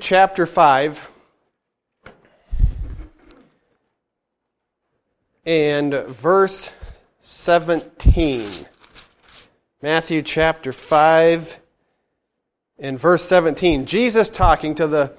[0.00, 1.08] chapter 5
[5.44, 6.72] and verse
[7.20, 8.66] 17.
[9.82, 11.56] Matthew chapter 5
[12.78, 13.84] and verse 17.
[13.84, 15.12] Jesus talking to the,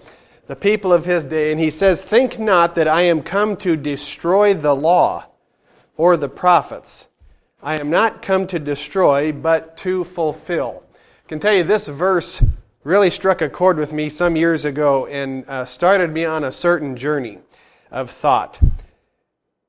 [0.48, 3.76] the people of his day, and he says, Think not that I am come to
[3.78, 5.28] destroy the law
[5.96, 7.08] or the prophets.
[7.62, 10.84] I am not come to destroy, but to fulfill.
[11.26, 12.42] I can tell you this verse
[12.84, 16.52] really struck a chord with me some years ago and uh, started me on a
[16.52, 17.40] certain journey
[17.92, 18.60] of thought.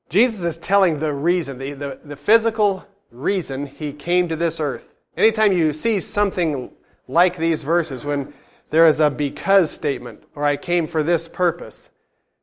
[0.09, 4.87] Jesus is telling the reason, the, the, the physical reason he came to this earth.
[5.15, 6.71] Anytime you see something
[7.07, 8.33] like these verses, when
[8.71, 11.89] there is a because statement, or I came for this purpose,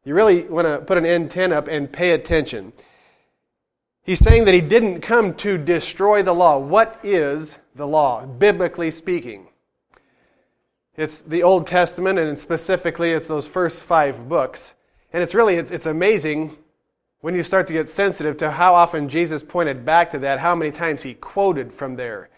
[0.05, 2.73] you really want to put an antenna up and pay attention.
[4.02, 6.59] He's saying that he didn't come to destroy the law.
[6.59, 9.49] What is the law, biblically speaking?
[11.00, 14.74] It's the Old Testament, and specifically, it's those first five books.
[15.14, 16.59] And it's really, it's, it's amazing
[17.23, 20.54] when you start to get sensitive to how often Jesus pointed back to that, how
[20.54, 22.29] many times he quoted from there.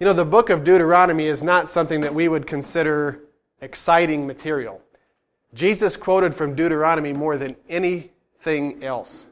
[0.00, 3.20] You know, the book of Deuteronomy is not something that we would consider
[3.60, 4.80] exciting material.
[5.52, 9.26] Jesus quoted from Deuteronomy more than anything else.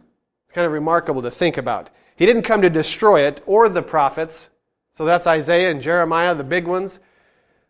[0.45, 1.89] It's kind of remarkable to think about.
[2.15, 4.51] He didn't come to destroy it or the prophets.
[4.93, 6.99] So that's Isaiah and Jeremiah, the big ones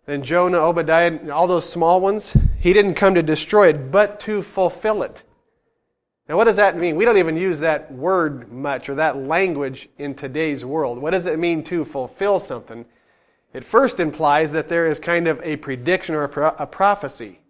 [0.07, 2.35] then Jonah, Obadiah, all those small ones.
[2.59, 5.23] He didn't come to destroy it, but to fulfill it.
[6.29, 6.97] Now, what does that mean?
[6.97, 10.99] We don't even use that word much or that language in today's world.
[10.99, 12.85] What does it mean to fulfill something?
[13.53, 17.41] It first implies that there is kind of a prediction or a, prophecy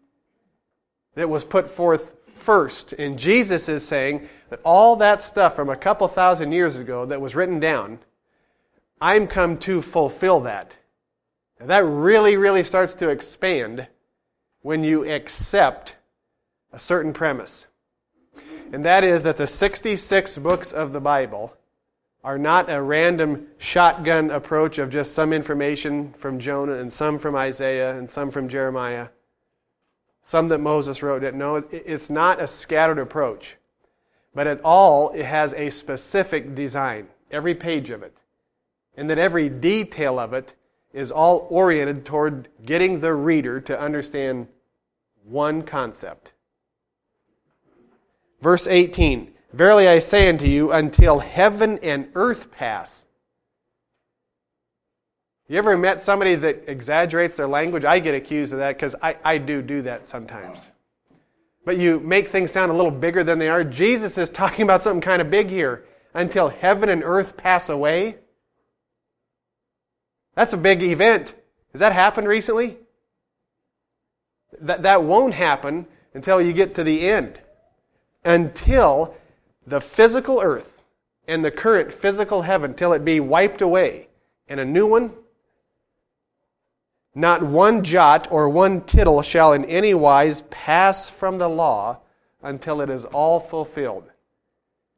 [1.15, 2.93] that was put forth first.
[2.93, 7.21] And Jesus is saying that all that stuff from a couple thousand years ago that
[7.21, 7.99] was written down,
[9.01, 10.77] I'm come to fulfill that.
[11.61, 13.87] Now that really, really starts to expand
[14.63, 15.97] when you accept
[16.73, 17.67] a certain premise.
[18.73, 21.57] And that is that the 66 books of the Bible
[22.25, 27.37] are not a random shotgun approach of just some information from Jonah and some from
[27.37, 29.09] Isaiah and some from Jeremiah,
[30.25, 31.23] some that Moses wrote.
[31.35, 33.57] No, it's not a scattered approach.
[34.35, 38.17] But at all it has a specific design, every page of it.
[38.97, 40.53] And that every detail of it
[40.97, 44.49] is all oriented toward getting the reader to understand
[45.25, 46.33] one concept.
[48.41, 53.05] Verse 18 Verily I say unto you, until heaven and earth pass.
[55.49, 57.85] You ever met somebody that exaggerates their language?
[57.85, 60.61] I get accused of that because I, I do do that sometimes.
[61.65, 63.65] But you make things sound a little bigger than they are.
[63.65, 65.85] Jesus is talking about something kind of big here.
[66.15, 68.17] Until heaven and earth pass away.
[70.37, 71.35] That's a big event.
[71.73, 72.77] Has that happened recently?
[74.61, 77.41] That, that won't happen until you get to the end.
[78.25, 79.15] Until
[79.67, 80.83] the physical earth
[81.27, 84.09] and the current physical heaven, till it be wiped away,
[84.47, 85.13] and a new one,
[87.15, 91.99] not one jot or one tittle shall in any wise pass from the law
[92.43, 94.05] until it is all fulfilled.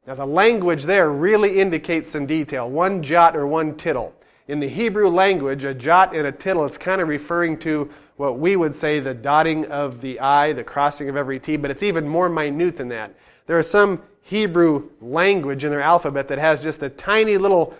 [0.05, 4.13] Now, the language there really indicates some detail one jot or one tittle.
[4.49, 7.87] In the Hebrew language, a jot and a tittle, it's kind of referring to
[8.17, 11.69] what we would say the dotting of the I, the crossing of every T, but
[11.69, 13.13] it's even more minute than that.
[13.45, 17.75] There is some Hebrew language in their alphabet that has just a tiny little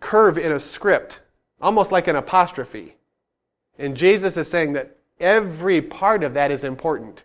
[0.00, 1.20] curve in a script,
[1.62, 2.96] almost like an apostrophe.
[3.78, 7.24] And Jesus is saying that every part of that is important.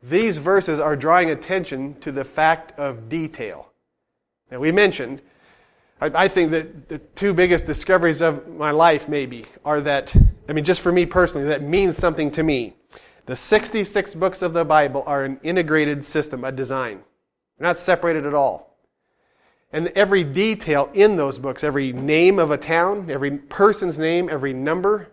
[0.00, 3.72] These verses are drawing attention to the fact of detail.
[4.48, 5.22] Now, we mentioned
[6.02, 10.14] I, think that the two biggest discoveries of my life, maybe, are that,
[10.48, 12.74] I mean, just for me personally, that means something to me.
[13.26, 17.02] The 66 books of the Bible are an integrated system, a design.
[17.58, 18.78] They're not separated at all.
[19.72, 24.54] And every detail in those books, every name of a town, every person's name, every
[24.54, 25.08] number,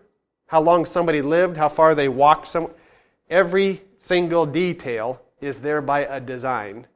[0.46, 2.70] how long somebody lived, how far they walked, some,
[3.28, 6.86] every single detail is there by a design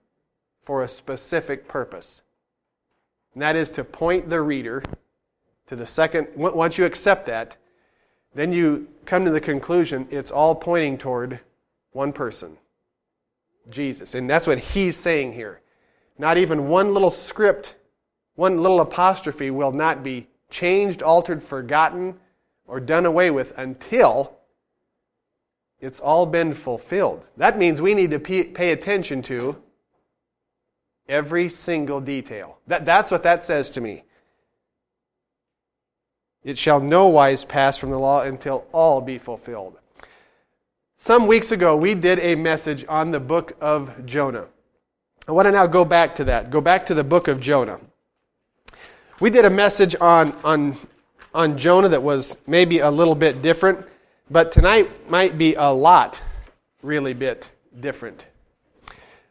[0.65, 2.23] for a specific purpose.
[3.35, 4.83] And that is to point the reader
[5.67, 6.29] to the second.
[6.35, 7.57] Once you accept that,
[8.35, 11.41] then you come to the conclusion it's all pointing toward
[11.93, 12.57] one person
[13.71, 14.15] Jesus.
[14.15, 15.61] And that's what he's saying here.
[16.19, 17.77] Not even one little script,
[18.35, 22.17] one little apostrophe will not be changed, altered, forgotten,
[22.67, 24.37] or done away with until
[25.81, 27.25] it's all been fulfilled.
[27.37, 29.61] That means we need to pay attention to
[31.09, 32.59] Every single detail.
[32.67, 34.05] That, that's what that says to me.
[36.45, 39.79] It shall no wise pass from the law until all be fulfilled.
[40.97, 44.47] Some weeks ago, we did a message on the book of Jonah.
[45.27, 46.51] I want to now go back to that.
[46.51, 47.81] Go back to the book of Jonah.
[49.21, 50.77] We did a message on, on,
[51.33, 53.87] on Jonah that was maybe a little bit different,
[54.31, 56.21] but tonight might be a lot
[56.83, 57.49] really bit
[57.79, 58.27] different.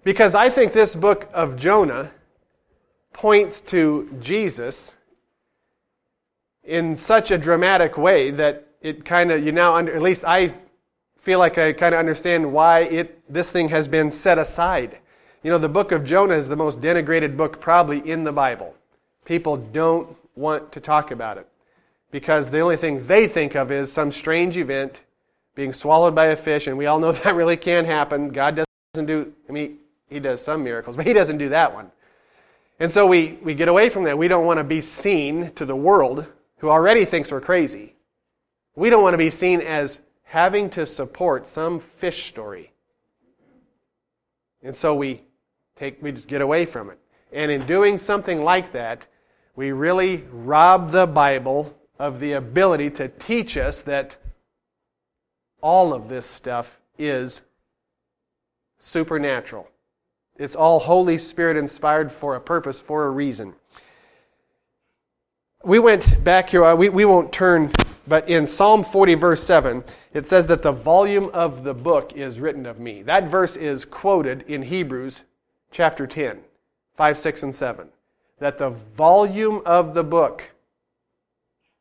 [0.03, 2.11] Because I think this book of Jonah
[3.13, 4.95] points to Jesus
[6.63, 10.53] in such a dramatic way that it kind of, you now, under, at least I
[11.21, 14.97] feel like I kind of understand why it, this thing has been set aside.
[15.43, 18.75] You know, the book of Jonah is the most denigrated book probably in the Bible.
[19.25, 21.47] People don't want to talk about it
[22.09, 25.01] because the only thing they think of is some strange event
[25.53, 28.29] being swallowed by a fish, and we all know that really can happen.
[28.29, 28.63] God
[28.93, 29.77] doesn't do, I mean,
[30.11, 31.91] He does some miracles, but He doesn't do that one.
[32.79, 34.17] And so we, we get away from that.
[34.17, 36.25] We don't want to be seen to the world
[36.57, 37.95] who already thinks we're crazy.
[38.75, 42.71] We don't want to be seen as having to support some fish story.
[44.63, 45.21] And so we
[45.75, 46.99] take we just get away from it.
[47.31, 49.07] And in doing something like that,
[49.55, 54.17] we really rob the Bible of the ability to teach us that
[55.61, 57.41] all of this stuff is
[58.79, 59.67] supernatural.
[60.41, 63.53] It's all Holy Spirit inspired for a purpose, for a reason.
[65.63, 67.71] We went back here, we, we won't turn
[68.07, 69.83] but in Psalm 40, verse 7,
[70.13, 73.03] it says that the volume of the book is written of me.
[73.03, 75.21] That verse is quoted in Hebrews
[75.71, 76.39] chapter 10,
[76.97, 77.87] 5, 6, and 7.
[78.39, 80.51] That the volume of the book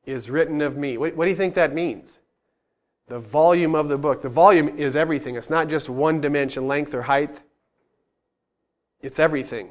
[0.05, 0.99] is written of me.
[0.99, 2.19] What, what do you think that means?
[3.09, 4.23] The volume of the book.
[4.23, 5.37] The volume is everything.
[5.37, 7.39] It's not just one dimension, length or height.
[9.03, 9.71] It's everything.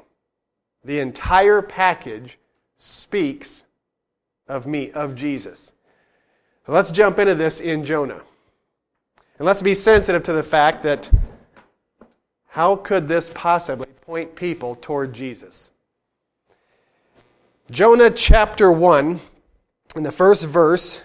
[0.83, 2.37] The entire package
[2.77, 3.63] speaks
[4.47, 5.71] of me, of Jesus.
[6.65, 8.21] So let's jump into this in Jonah.
[9.37, 11.09] And let's be sensitive to the fact that
[12.47, 15.69] how could this possibly point people toward Jesus?
[17.71, 19.19] Jonah chapter 1,
[19.95, 21.01] in the first verse,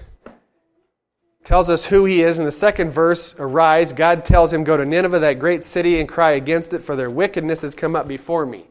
[1.44, 2.38] tells us who he is.
[2.38, 6.08] In the second verse, arise, God tells him, Go to Nineveh, that great city, and
[6.08, 8.67] cry against it, for their wickedness has come up before me.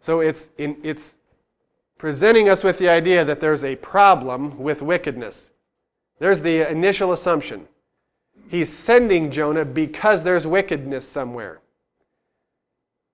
[0.00, 1.16] So it's, in, it's
[1.98, 5.50] presenting us with the idea that there's a problem with wickedness.
[6.18, 7.68] There's the initial assumption.
[8.48, 11.60] He's sending Jonah because there's wickedness somewhere.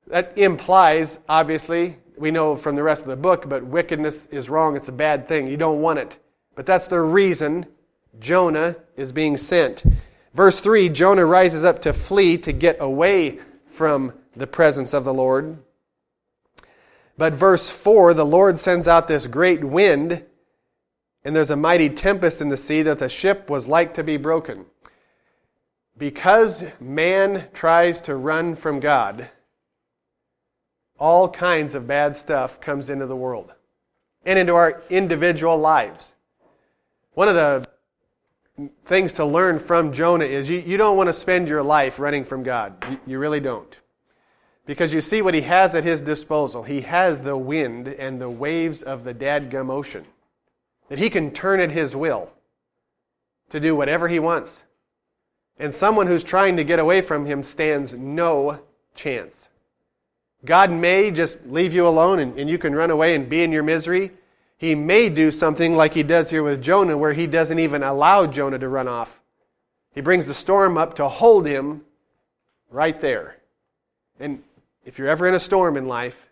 [0.08, 4.76] That implies, obviously, we know from the rest of the book, but wickedness is wrong.
[4.76, 5.48] It's a bad thing.
[5.48, 6.18] You don't want it.
[6.54, 7.66] But that's the reason
[8.18, 9.84] Jonah is being sent.
[10.34, 15.14] Verse 3 Jonah rises up to flee to get away from the presence of the
[15.14, 15.58] Lord.
[17.16, 20.24] But verse 4 the Lord sends out this great wind
[21.24, 24.16] and there's a mighty tempest in the sea that the ship was like to be
[24.16, 24.66] broken.
[25.96, 29.28] Because man tries to run from God,
[30.98, 33.52] all kinds of bad stuff comes into the world
[34.24, 36.12] and into our individual lives.
[37.14, 37.68] One of the
[38.86, 42.24] things to learn from Jonah is you, you don't want to spend your life running
[42.24, 42.84] from God.
[42.88, 43.76] You, you really don't.
[44.66, 46.62] Because you see what he has at his disposal.
[46.62, 50.06] He has the wind and the waves of the dadgum ocean
[50.88, 52.30] that he can turn at his will
[53.50, 54.62] to do whatever he wants.
[55.58, 58.60] And someone who's trying to get away from him stands no
[58.94, 59.48] chance.
[60.44, 63.52] God may just leave you alone and, and you can run away and be in
[63.52, 64.10] your misery.
[64.62, 68.26] He may do something like he does here with Jonah, where he doesn't even allow
[68.26, 69.18] Jonah to run off.
[69.92, 71.82] He brings the storm up to hold him
[72.70, 73.38] right there.
[74.20, 74.40] And
[74.84, 76.28] if you're ever in a storm in life,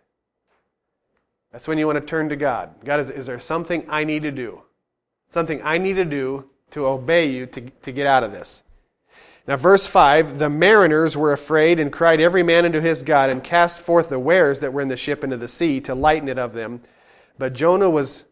[1.51, 2.73] that's when you want to turn to God.
[2.85, 4.61] God, is, is there something I need to do?
[5.27, 8.63] Something I need to do to obey you to, to get out of this.
[9.45, 13.43] Now, verse 5 The mariners were afraid and cried every man unto his God and
[13.43, 16.39] cast forth the wares that were in the ship into the sea to lighten it
[16.39, 16.79] of them.
[17.41, 18.25] But Jonah was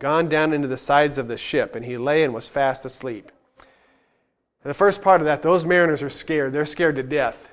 [0.00, 3.30] gone down into the sides of the ship, and he lay and was fast asleep.
[3.58, 6.52] And the first part of that, those mariners are scared.
[6.52, 7.48] They're scared to death.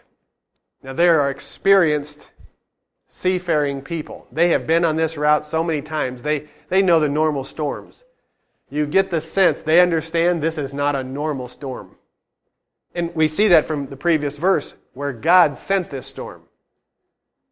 [0.82, 2.32] Now, they are experienced
[3.10, 4.26] seafaring people.
[4.32, 8.04] They have been on this route so many times, they, they know the normal storms.
[8.72, 11.96] You get the sense they understand this is not a normal storm.
[12.96, 16.42] And we see that from the previous verse where God sent this storm.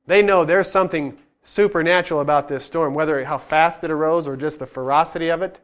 [0.08, 4.60] They know there's something supernatural about this storm, whether how fast it arose or just
[4.60, 5.60] the ferocity of it.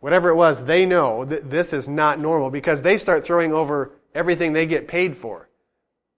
[0.00, 3.92] Whatever it was, they know that this is not normal because they start throwing over
[4.14, 5.48] everything they get paid for.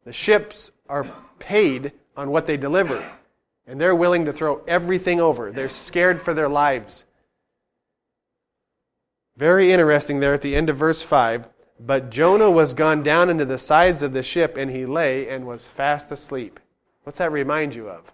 [0.05, 1.07] The ships are
[1.39, 3.09] paid on what they deliver.
[3.67, 5.53] And they're willing to throw everything over.
[5.53, 7.05] They're scared for their lives.
[9.37, 11.49] Very interesting there at the end of verse 5.
[11.79, 15.47] But Jonah was gone down into the sides of the ship, and he lay and
[15.47, 16.59] was fast asleep.
[17.05, 18.11] What's that remind you of?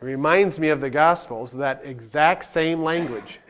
[0.00, 3.40] It reminds me of the Gospels, that exact same language.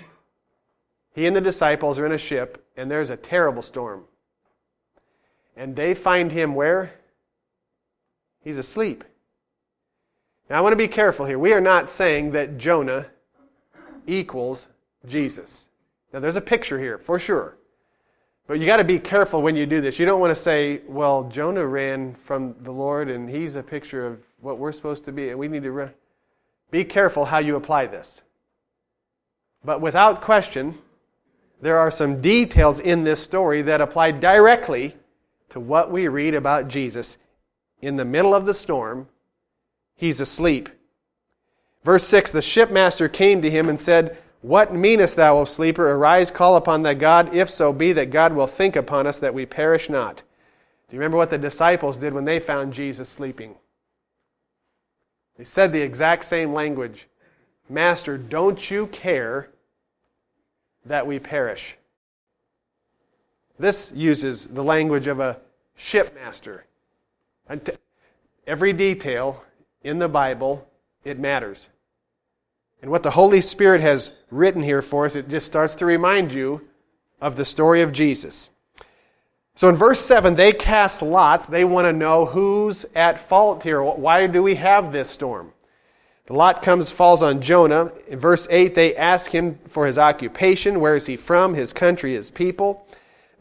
[1.14, 4.04] He and the disciples are in a ship, and there's a terrible storm.
[5.56, 6.92] And they find him where?
[8.42, 9.04] He's asleep.
[10.48, 11.38] Now, I want to be careful here.
[11.38, 13.06] We are not saying that Jonah
[14.06, 14.68] equals
[15.06, 15.66] Jesus.
[16.12, 17.58] Now, there's a picture here, for sure.
[18.46, 19.98] But you got to be careful when you do this.
[19.98, 24.06] You don't want to say, well, Jonah ran from the Lord and he's a picture
[24.06, 25.92] of what we're supposed to be, and we need to run.
[26.70, 28.20] Be careful how you apply this.
[29.64, 30.78] But without question,
[31.60, 34.96] there are some details in this story that apply directly
[35.50, 37.16] to what we read about Jesus.
[37.80, 39.08] In the middle of the storm,
[39.96, 40.68] he's asleep.
[41.84, 45.90] Verse 6 The shipmaster came to him and said, what meanest thou, O sleeper?
[45.90, 49.34] Arise, call upon thy God, if so be that God will think upon us that
[49.34, 50.22] we perish not.
[50.88, 53.56] Do you remember what the disciples did when they found Jesus sleeping?
[55.38, 57.06] They said the exact same language
[57.70, 59.50] Master, don't you care
[60.86, 61.76] that we perish?
[63.58, 65.38] This uses the language of a
[65.78, 66.62] shipmaster.
[68.46, 69.44] Every detail
[69.82, 70.66] in the Bible,
[71.04, 71.68] it matters.
[72.80, 76.32] And what the Holy Spirit has written here for us, it just starts to remind
[76.32, 76.68] you
[77.20, 78.50] of the story of Jesus.
[79.58, 81.46] So in verse 7, they cast lots.
[81.46, 83.82] They want to know who's at fault here.
[83.82, 85.52] Why do we have this storm?
[86.26, 87.90] The lot comes, falls on Jonah.
[88.06, 90.78] In verse 8, they ask him for his occupation.
[90.78, 91.54] Where is he from?
[91.54, 92.86] His country, his people.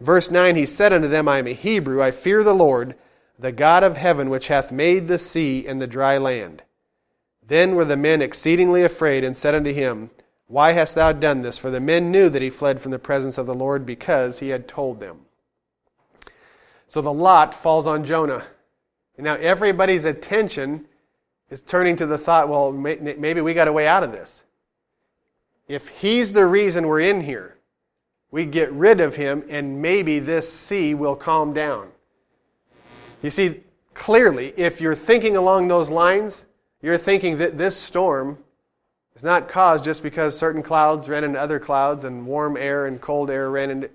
[0.02, 2.02] Verse 9, he said unto them, I am a Hebrew.
[2.02, 2.96] I fear the Lord,
[3.38, 6.64] the God of heaven, which hath made the sea and the dry land.
[7.46, 10.10] Then were the men exceedingly afraid and said unto him,
[10.48, 11.60] Why hast thou done this?
[11.60, 14.50] For the men knew that he fled from the presence of the Lord because he
[14.50, 15.27] had told them.
[16.88, 18.46] So the lot falls on Jonah.
[19.17, 20.86] And now everybody's attention
[21.50, 24.44] is turning to the thought, well, maybe we got a way out of this.
[25.67, 27.58] If he's the reason we're in here,
[28.32, 31.89] we get rid of him and maybe this sea will calm down.
[33.22, 33.62] You see,
[33.94, 36.46] clearly, if you're thinking along those lines,
[36.82, 38.38] you're thinking that this storm
[39.15, 43.01] is not caused just because certain clouds ran into other clouds and warm air and
[43.01, 43.89] cold air ran into.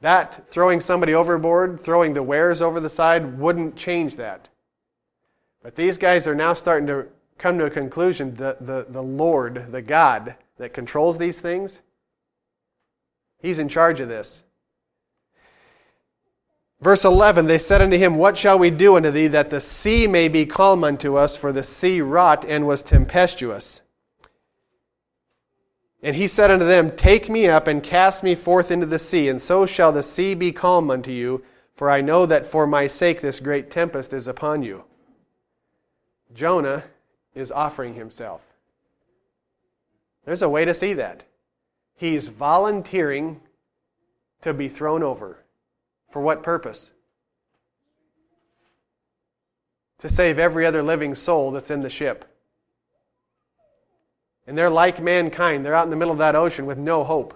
[0.00, 4.48] That, throwing somebody overboard, throwing the wares over the side, wouldn't change that.
[5.62, 7.06] But these guys are now starting to
[7.38, 11.80] come to a conclusion that the, the Lord, the God that controls these things,
[13.38, 14.42] He's in charge of this.
[16.80, 20.06] Verse 11, they said unto him, What shall we do unto thee that the sea
[20.06, 21.36] may be calm unto us?
[21.36, 23.80] For the sea wrought and was tempestuous.
[26.06, 29.28] And he said unto them, Take me up and cast me forth into the sea,
[29.28, 31.42] and so shall the sea be calm unto you,
[31.74, 34.84] for I know that for my sake this great tempest is upon you.
[36.32, 36.84] Jonah
[37.34, 38.40] is offering himself.
[40.24, 41.24] There's a way to see that.
[41.96, 43.40] He's volunteering
[44.42, 45.38] to be thrown over.
[46.12, 46.92] For what purpose?
[50.02, 52.35] To save every other living soul that's in the ship.
[54.46, 55.64] And they're like mankind.
[55.64, 57.34] They're out in the middle of that ocean with no hope.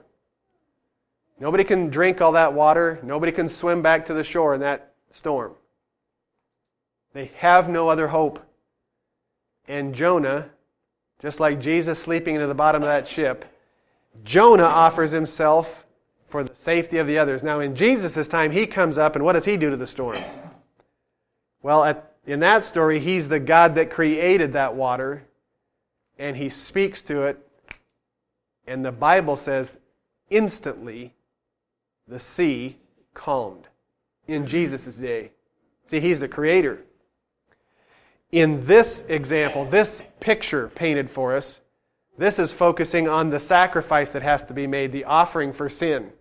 [1.40, 3.00] Nobody can drink all that water.
[3.02, 5.54] Nobody can swim back to the shore in that storm.
[7.12, 8.40] They have no other hope.
[9.66, 10.50] And Jonah,
[11.20, 13.44] just like Jesus sleeping into the bottom of that ship,
[14.22, 15.86] Jonah offers himself
[16.28, 17.42] for the safety of the others.
[17.42, 20.18] Now, in Jesus' time, he comes up, and what does he do to the storm?
[21.62, 25.24] Well, at, in that story, he's the God that created that water,
[26.20, 27.44] and he speaks to it,
[28.66, 29.76] and the Bible says
[30.28, 31.14] instantly
[32.06, 32.76] the sea
[33.12, 33.66] calmed
[34.28, 35.32] in Jesus' day.
[35.88, 36.84] See, he's the creator.
[38.30, 41.60] In this example, this picture painted for us,
[42.16, 46.12] this is focusing on the sacrifice that has to be made, the offering for sin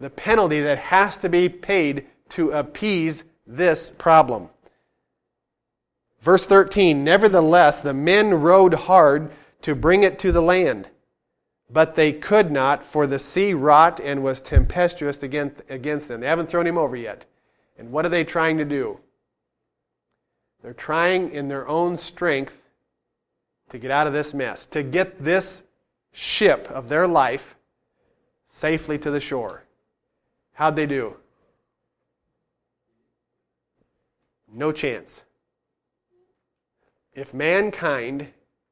[0.00, 4.48] the penalty that has to be paid to appease this problem.
[6.26, 9.30] Verse 13 Nevertheless, the men rowed hard
[9.62, 10.88] to bring it to the land,
[11.70, 16.20] but they could not, for the sea wrought and was tempestuous against them.
[16.20, 17.26] They haven't thrown him over yet.
[17.78, 18.98] And what are they trying to do?
[20.64, 22.60] They're trying in their own strength
[23.70, 25.62] to get out of this mess, to get this
[26.10, 27.54] ship of their life
[28.48, 29.62] safely to the shore.
[30.54, 31.18] How'd they do?
[34.52, 35.22] No chance.
[37.16, 38.28] If mankind,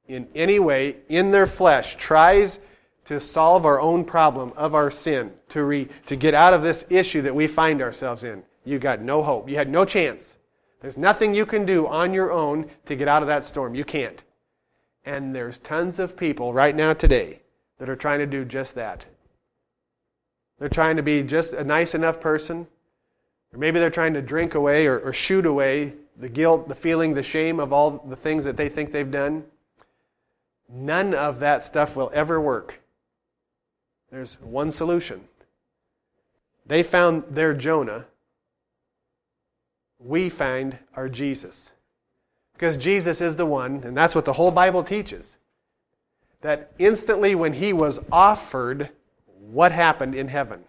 [0.06, 2.58] in any way, in their flesh, tries
[3.06, 6.84] to solve our own problem of our sin, to, re, to get out of this
[6.90, 9.48] issue that we find ourselves in, you got no hope.
[9.48, 10.36] You had no chance.
[10.80, 13.74] There's nothing you can do on your own to get out of that storm.
[13.74, 14.22] You can't.
[15.06, 17.40] And there's tons of people right now today
[17.78, 19.06] that are trying to do just that.
[20.58, 22.66] They're trying to be just a nice enough person,
[23.52, 27.14] or maybe they're trying to drink away or, or shoot away the guilt, the feeling,
[27.14, 29.44] the shame of all the things that they think they've done.
[30.68, 32.80] None of that stuff will ever work.
[34.10, 35.22] There's one solution.
[36.66, 38.06] They found their Jonah.
[39.98, 41.70] We find our Jesus.
[42.52, 45.36] Because Jesus is the one, and that's what the whole Bible teaches,
[46.40, 48.90] that instantly when he was offered,
[49.50, 50.62] what happened in heaven?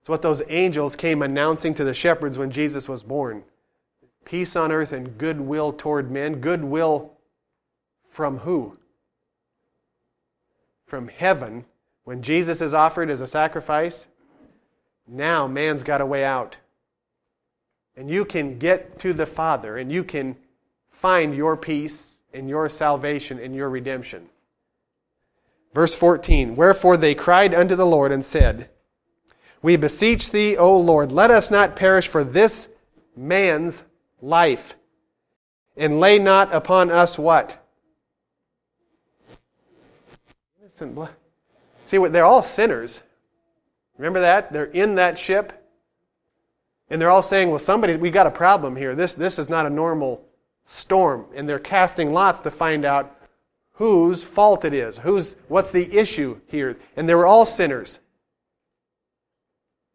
[0.00, 3.42] It's what those angels came announcing to the shepherds when Jesus was born
[4.28, 6.40] peace on earth and goodwill toward men.
[6.40, 7.12] Goodwill
[8.10, 8.76] from who?
[10.86, 11.64] From heaven.
[12.04, 14.06] When Jesus is offered as a sacrifice,
[15.06, 16.58] now man's got a way out.
[17.96, 20.36] And you can get to the Father and you can
[20.90, 24.28] find your peace and your salvation and your redemption.
[25.74, 28.68] Verse 14 Wherefore they cried unto the Lord and said,
[29.62, 32.68] We beseech thee, O Lord, let us not perish for this
[33.16, 33.82] man's
[34.20, 34.76] life,
[35.76, 37.64] and lay not upon us what?
[40.60, 41.10] Innocent blood.
[41.86, 43.02] See, they're all sinners.
[43.96, 44.52] Remember that?
[44.52, 45.52] They're in that ship.
[46.90, 48.94] And they're all saying, well, somebody, we got a problem here.
[48.94, 50.24] This, this is not a normal
[50.64, 51.26] storm.
[51.34, 53.14] And they're casting lots to find out
[53.72, 54.98] whose fault it is.
[54.98, 56.78] Who's, what's the issue here?
[56.96, 58.00] And they were all sinners.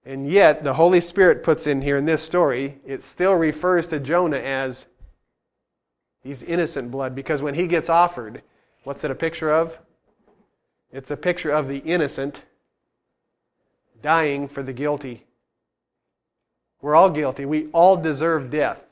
[0.06, 4.00] And yet, the Holy Spirit puts in here in this story, it still refers to
[4.00, 4.86] Jonah as
[6.22, 8.42] he's innocent blood because when he gets offered,
[8.84, 9.80] what's it a picture of?
[10.92, 12.44] It's a picture of the innocent
[14.02, 15.26] dying for the guilty.
[16.82, 17.46] We're all guilty.
[17.46, 18.84] We all deserve death.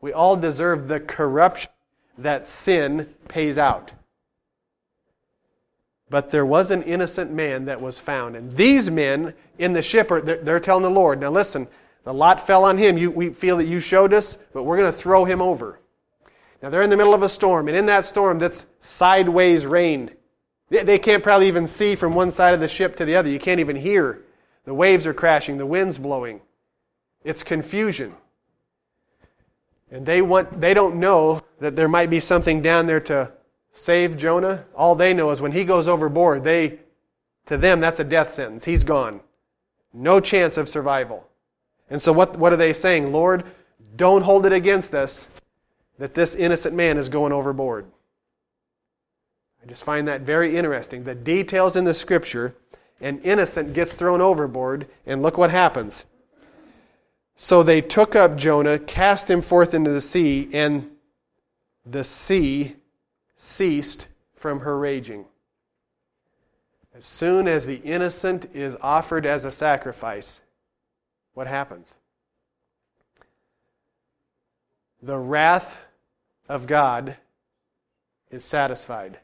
[0.00, 1.70] We all deserve the corruption
[2.16, 3.92] that sin pays out.
[6.14, 8.36] But there was an innocent man that was found.
[8.36, 11.66] And these men in the ship, are, they're, they're telling the Lord, now listen,
[12.04, 12.96] the lot fell on him.
[12.96, 15.80] You, we feel that you showed us, but we're going to throw him over.
[16.62, 20.12] Now they're in the middle of a storm, and in that storm, that's sideways rain.
[20.70, 23.28] They, they can't probably even see from one side of the ship to the other.
[23.28, 24.22] You can't even hear.
[24.66, 26.42] The waves are crashing, the wind's blowing.
[27.24, 28.14] It's confusion.
[29.90, 33.32] And they want they don't know that there might be something down there to
[33.74, 34.64] save Jonah.
[34.74, 36.78] All they know is when he goes overboard, they
[37.46, 38.64] to them that's a death sentence.
[38.64, 39.20] He's gone.
[39.92, 41.28] No chance of survival.
[41.90, 43.12] And so what, what are they saying?
[43.12, 43.44] Lord,
[43.96, 45.28] don't hold it against us
[45.98, 47.86] that this innocent man is going overboard.
[49.62, 51.04] I just find that very interesting.
[51.04, 52.56] The details in the scripture,
[53.00, 56.04] an innocent gets thrown overboard, and look what happens.
[57.36, 60.90] So they took up Jonah, cast him forth into the sea, and
[61.84, 62.76] the sea
[63.44, 65.26] ceased from her raging.
[66.96, 70.40] As soon as the innocent is offered as a sacrifice,
[71.34, 71.92] what happens?
[75.02, 75.76] The wrath
[76.48, 77.16] of God
[78.30, 79.18] is satisfied.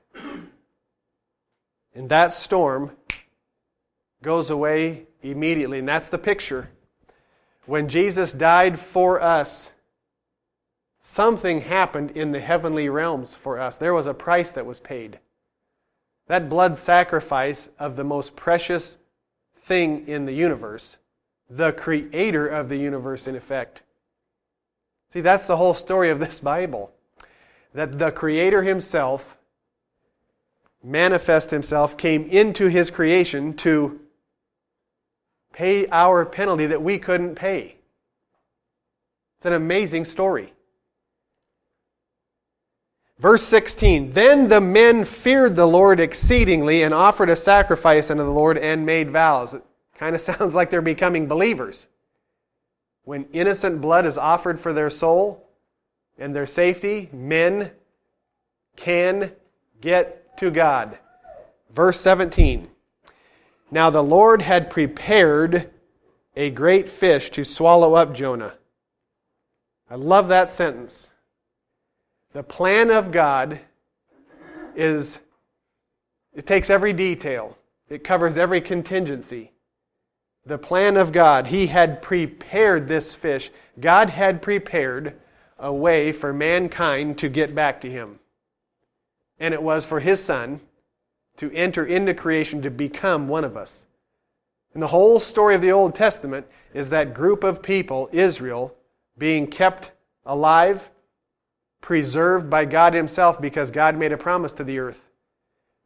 [1.94, 2.90] And that storm
[4.22, 5.78] goes away immediately.
[5.78, 6.68] And that's the picture.
[7.64, 9.70] When Jesus died for us,
[11.10, 13.76] something happened in the heavenly realms for us.
[13.76, 15.18] There was a price that was paid.
[16.28, 18.96] That blood sacrifice of the most precious
[19.56, 20.98] thing in the universe,
[21.48, 23.82] the creator of the universe, in effect.
[25.12, 26.92] See, that's the whole story of this Bible.
[27.74, 29.36] That the creator himself
[30.84, 33.98] manifest himself, came into his creation to
[35.52, 37.74] pay our penalty that we couldn't pay.
[39.38, 40.52] It's an amazing story.
[43.20, 48.30] Verse 16 Then the men feared the Lord exceedingly and offered a sacrifice unto the
[48.30, 49.54] Lord and made vows.
[49.54, 49.62] It
[49.94, 51.86] kind of sounds like they're becoming believers.
[53.04, 55.46] When innocent blood is offered for their soul
[56.18, 57.72] and their safety, men
[58.76, 59.32] can
[59.80, 60.98] get to God.
[61.74, 62.68] Verse 17
[63.70, 65.70] Now the Lord had prepared
[66.36, 68.54] a great fish to swallow up Jonah.
[69.90, 71.09] I love that sentence.
[72.32, 73.60] The plan of God
[74.76, 75.18] is,
[76.32, 77.56] it takes every detail,
[77.88, 79.52] it covers every contingency.
[80.46, 83.50] The plan of God, He had prepared this fish.
[83.78, 85.14] God had prepared
[85.58, 88.20] a way for mankind to get back to Him.
[89.38, 90.60] And it was for His Son
[91.36, 93.86] to enter into creation to become one of us.
[94.72, 98.74] And the whole story of the Old Testament is that group of people, Israel,
[99.18, 99.90] being kept
[100.24, 100.90] alive,
[101.80, 105.00] preserved by God Himself because God made a promise to the earth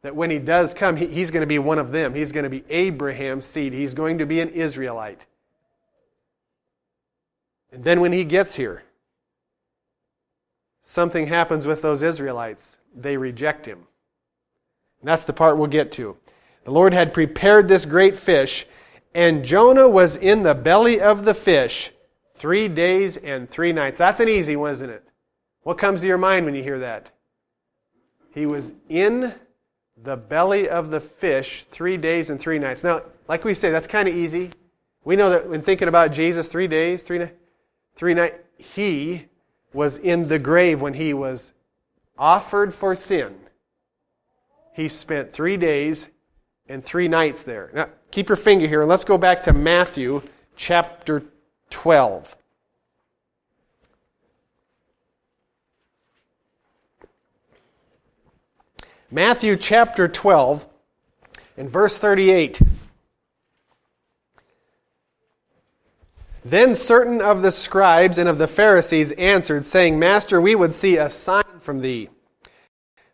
[0.01, 2.13] that when He does come, He's going to be one of them.
[2.13, 3.73] He's going to be Abraham's seed.
[3.73, 5.25] He's going to be an Israelite.
[7.71, 8.83] And then when He gets here,
[10.83, 12.77] something happens with those Israelites.
[12.95, 13.87] They reject Him.
[15.01, 16.17] And that's the part we'll get to.
[16.65, 18.67] The Lord had prepared this great fish,
[19.13, 21.91] and Jonah was in the belly of the fish
[22.35, 23.97] three days and three nights.
[23.97, 25.03] That's an easy one, isn't it?
[25.65, 27.09] What comes to your mind when you hear that?
[28.35, 29.33] He was in
[29.97, 32.83] the belly of the fish three days and three nights.
[32.83, 34.51] Now, like we say, that's kind of easy.
[35.05, 37.27] We know that when thinking about Jesus, three days, three,
[37.95, 39.25] three nights, he
[39.73, 41.51] was in the grave when he was
[42.15, 43.35] offered for sin.
[44.71, 46.09] He spent three days
[46.69, 47.71] and three nights there.
[47.73, 50.21] Now, keep your finger here and let's go back to Matthew
[50.55, 51.23] chapter
[51.71, 52.34] 12.
[59.15, 60.67] Matthew chapter 12
[61.55, 62.61] and verse 38.
[66.43, 70.97] Then certain of the scribes and of the Pharisees answered, saying, Master, we would see
[70.97, 72.09] a sign from thee.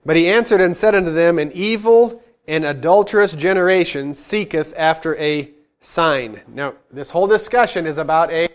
[0.04, 5.52] But he answered and said unto them, An evil and adulterous generation seeketh after a
[5.82, 6.42] sign.
[6.48, 8.50] Now, this whole discussion is about a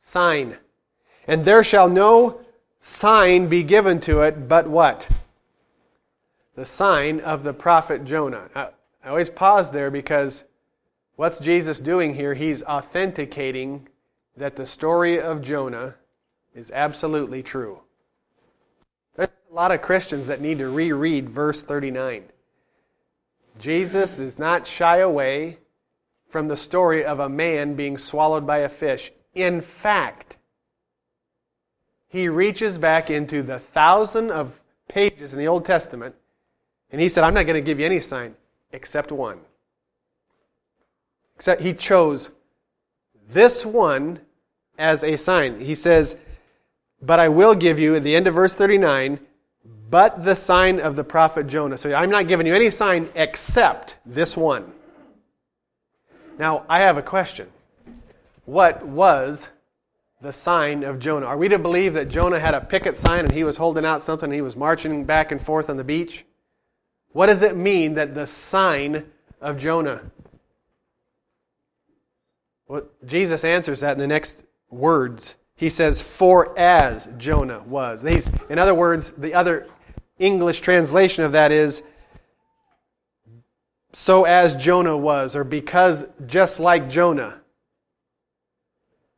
[0.00, 0.56] sign.
[1.28, 2.40] And there shall no
[2.80, 5.08] sign be given to it, but what?
[6.60, 8.50] The sign of the prophet Jonah.
[8.54, 8.68] Now,
[9.02, 10.44] I always pause there because
[11.16, 12.34] what's Jesus doing here?
[12.34, 13.88] He's authenticating
[14.36, 15.94] that the story of Jonah
[16.54, 17.80] is absolutely true.
[19.16, 22.24] There's a lot of Christians that need to reread verse 39.
[23.58, 25.56] Jesus does not shy away
[26.28, 29.10] from the story of a man being swallowed by a fish.
[29.34, 30.36] In fact,
[32.06, 36.16] he reaches back into the thousand of pages in the Old Testament
[36.92, 38.34] and he said, I'm not going to give you any sign
[38.72, 39.38] except one.
[41.36, 42.30] Except he chose
[43.32, 44.20] this one
[44.78, 45.60] as a sign.
[45.60, 46.16] He says,
[47.00, 49.20] But I will give you, at the end of verse 39,
[49.88, 51.78] but the sign of the prophet Jonah.
[51.78, 54.72] So I'm not giving you any sign except this one.
[56.38, 57.48] Now, I have a question.
[58.44, 59.48] What was
[60.20, 61.26] the sign of Jonah?
[61.26, 64.02] Are we to believe that Jonah had a picket sign and he was holding out
[64.02, 66.24] something and he was marching back and forth on the beach?
[67.12, 69.04] What does it mean that the sign
[69.40, 70.02] of Jonah?
[72.68, 74.36] Well, Jesus answers that in the next
[74.70, 75.34] words.
[75.56, 78.00] He says, For as Jonah was.
[78.02, 79.66] These, in other words, the other
[80.18, 81.82] English translation of that is,
[83.92, 87.40] So as Jonah was, or because just like Jonah.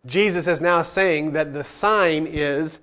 [0.07, 2.79] Jesus is now saying that the sign is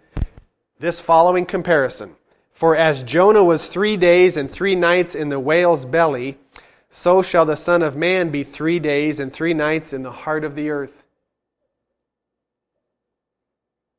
[0.79, 2.15] this following comparison.
[2.59, 6.37] For as Jonah was three days and three nights in the whale's belly,
[6.89, 10.43] so shall the Son of Man be three days and three nights in the heart
[10.43, 11.05] of the earth.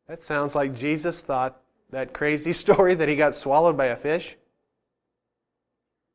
[0.09, 4.37] That sounds like Jesus thought that crazy story that he got swallowed by a fish.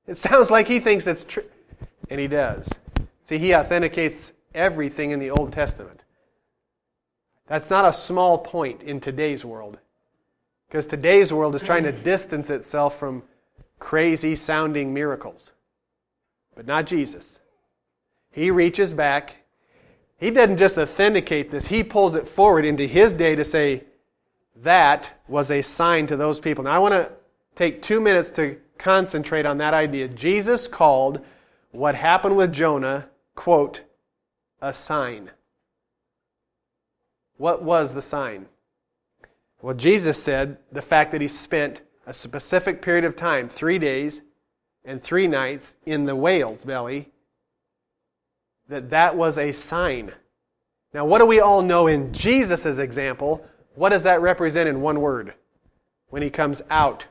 [0.06, 1.50] It sounds like he thinks that's true.
[2.12, 2.70] And he does.
[3.24, 6.04] See, he authenticates everything in the Old Testament.
[7.48, 9.80] That's not a small point in today's world.
[10.68, 13.24] Because today's world is trying to distance itself from
[13.80, 15.52] crazy sounding miracles.
[16.56, 17.40] But not Jesus.
[18.32, 19.36] He reaches back
[20.18, 23.84] he doesn't just authenticate this, he pulls it forward into his day to say,
[24.58, 26.64] that was a sign to those people.
[26.64, 27.12] Now, I want to
[27.56, 30.08] take two minutes to concentrate on that idea.
[30.08, 31.24] Jesus called
[31.72, 33.82] what happened with Jonah, quote,
[34.62, 35.32] a sign.
[37.38, 38.46] What was the sign?
[39.62, 44.22] Well, Jesus said the fact that he spent a specific period of time, three days
[44.84, 47.12] and three nights, in the whale's belly,
[48.68, 50.12] that that was a sign.
[50.94, 53.46] Now, what do we all know in Jesus' example?
[53.74, 55.34] What does that represent in one word
[56.10, 57.06] when he comes out?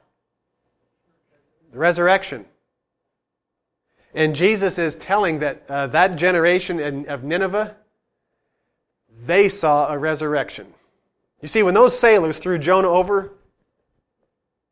[1.72, 2.46] The resurrection.
[4.14, 7.76] And Jesus is telling that uh, that generation of Nineveh,
[9.26, 10.72] they saw a resurrection.
[11.44, 13.30] You see, when those sailors threw Jonah over,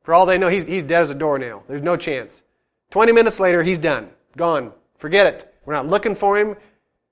[0.05, 1.65] for all they know, he's, he's dead as a doornail.
[1.69, 2.43] There's no chance.
[2.93, 4.09] 20 minutes later, he's done.
[4.39, 4.73] Gone.
[4.97, 5.55] Forget it.
[5.67, 6.57] We're not looking for him.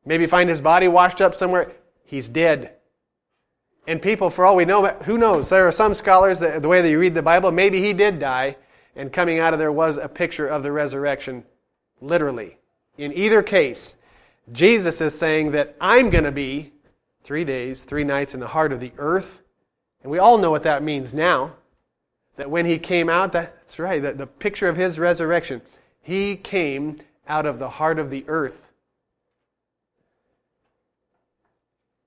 [0.06, 1.72] Maybe find his body washed up somewhere.
[2.06, 2.76] He's dead.
[3.86, 5.50] And people, for all we know, who knows?
[5.50, 8.18] There are some scholars that the way that you read the Bible, maybe he did
[8.18, 8.56] die,
[8.96, 11.44] and coming out of there was a picture of the resurrection
[12.00, 12.56] literally.
[12.96, 13.94] In either case,
[14.52, 16.72] Jesus is saying that I'm going to be
[17.24, 19.39] three days, three nights in the heart of the earth.
[20.02, 21.54] And we all know what that means now.
[22.36, 25.60] That when he came out, that's right, the picture of his resurrection,
[26.00, 28.66] he came out of the heart of the earth.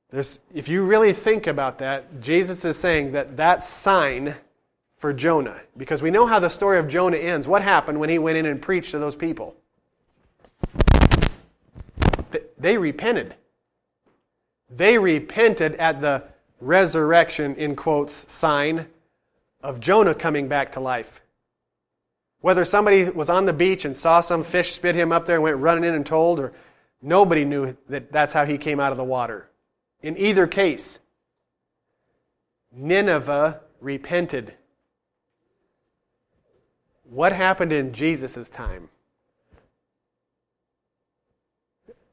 [0.09, 4.35] There's, if you really think about that, Jesus is saying that that sign
[4.97, 7.47] for Jonah, because we know how the story of Jonah ends.
[7.47, 9.55] What happened when he went in and preached to those people?
[12.57, 13.35] They repented.
[14.69, 16.23] They repented at the
[16.65, 18.87] resurrection, in quotes, sign
[19.61, 21.21] of Jonah coming back to life.
[22.41, 25.43] Whether somebody was on the beach and saw some fish spit him up there and
[25.43, 26.53] went running in and told, or
[27.01, 29.49] nobody knew that that's how he came out of the water.
[30.01, 30.99] In either case,
[32.71, 34.53] Nineveh repented.
[37.03, 38.89] What happened in Jesus' time?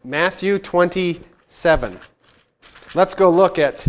[0.04, 1.98] Matthew 27.
[2.94, 3.86] Let's go look at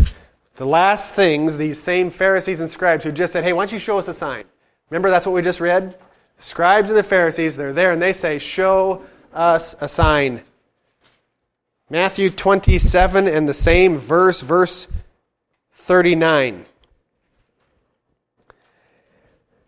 [0.61, 3.79] the last things these same Pharisees and scribes who just said, Hey, why don't you
[3.79, 4.43] show us a sign?
[4.91, 5.97] Remember that's what we just read?
[6.37, 9.01] Scribes and the Pharisees, they're there and they say, Show
[9.33, 10.43] us a sign.
[11.89, 14.87] Matthew 27 and the same verse, verse
[15.73, 16.65] 39.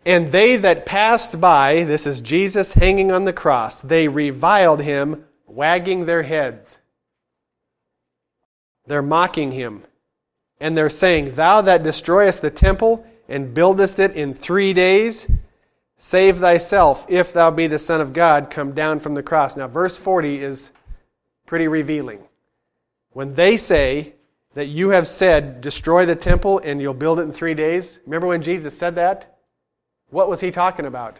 [0.06, 5.24] And they that passed by, this is Jesus hanging on the cross, they reviled him
[5.48, 6.78] wagging their heads.
[8.86, 9.82] They're mocking him.
[10.64, 15.26] And they're saying, Thou that destroyest the temple and buildest it in three days,
[15.98, 19.58] save thyself, if thou be the Son of God, come down from the cross.
[19.58, 20.70] Now, verse 40 is
[21.44, 22.20] pretty revealing.
[23.10, 24.14] When they say
[24.54, 28.28] that you have said, Destroy the temple and you'll build it in three days, remember
[28.28, 29.36] when Jesus said that?
[30.08, 31.18] What was he talking about?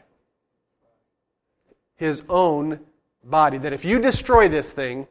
[1.96, 2.80] His own
[3.22, 3.58] body.
[3.58, 5.06] That if you destroy this thing,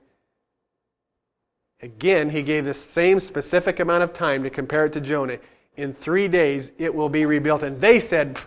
[1.83, 5.37] again, he gave the same specific amount of time to compare it to Jonah.
[5.75, 7.61] In three days, it will be rebuilt.
[7.61, 8.39] And they said,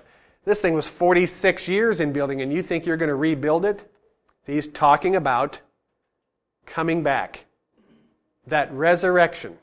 [0.44, 3.92] This thing was 46 years in building, and you think you're going to rebuild it?
[4.46, 5.60] He's talking about
[6.64, 7.44] coming back,
[8.46, 9.58] that resurrection.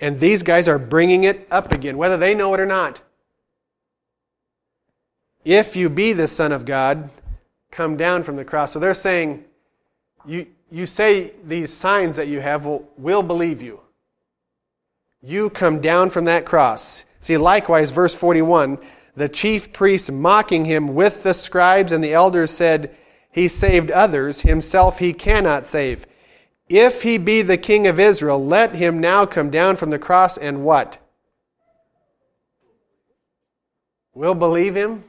[0.00, 3.00] And these guys are bringing it up again, whether they know it or not.
[5.44, 7.10] If you be the Son of God,
[7.70, 8.72] come down from the cross.
[8.72, 9.44] So they're saying,
[10.26, 13.80] you, you say these signs that you have, well, we'll believe you.
[15.22, 17.04] You come down from that cross.
[17.20, 18.78] See, likewise, verse 41
[19.16, 22.96] the chief priests mocking him with the scribes and the elders said,
[23.30, 26.06] He saved others, himself he cannot save.
[26.68, 30.38] If he be the king of Israel, let him now come down from the cross
[30.38, 30.98] and what?
[34.14, 35.04] We'll believe him?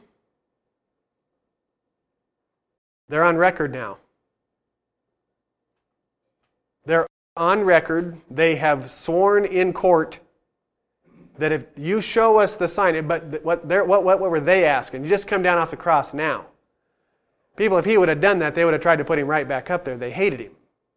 [3.08, 3.98] They're on record now.
[6.86, 8.20] They're on record.
[8.30, 10.20] They have sworn in court
[11.38, 15.04] that if you show us the sign, but what, what, what, were they asking?
[15.04, 16.46] You just come down off the cross now.
[17.56, 19.48] People, if he would have done that, they would have tried to put him right
[19.48, 19.98] back up there.
[19.98, 20.52] They hated him.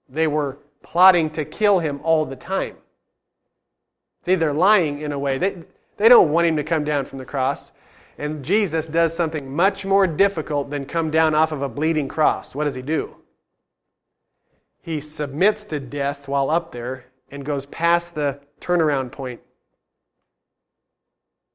[0.08, 2.76] They were plotting to kill him all the time.
[4.24, 5.38] See, they're lying in a way.
[5.38, 5.62] They,
[5.96, 7.72] they don't want him to come down from the cross.
[8.18, 12.54] And Jesus does something much more difficult than come down off of a bleeding cross.
[12.54, 13.16] What does he do?
[14.84, 19.40] He submits to death while up there and goes past the turnaround point.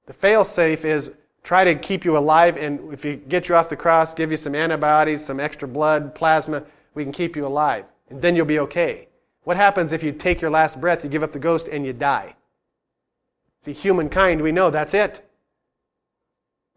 [0.07, 1.11] The fail safe is
[1.43, 4.37] try to keep you alive, and if you get you off the cross, give you
[4.37, 6.63] some antibodies, some extra blood, plasma,
[6.95, 7.85] we can keep you alive.
[8.09, 9.09] And then you'll be okay.
[9.43, 11.93] What happens if you take your last breath, you give up the ghost, and you
[11.93, 12.35] die?
[13.63, 15.23] See, humankind, we know that's it.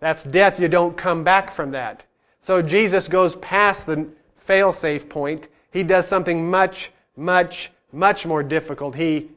[0.00, 0.60] That's death.
[0.60, 2.04] You don't come back from that.
[2.40, 5.46] So Jesus goes past the fail-safe point.
[5.72, 8.94] He does something much, much, much more difficult.
[8.94, 9.30] He